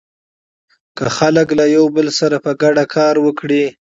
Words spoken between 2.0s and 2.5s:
سره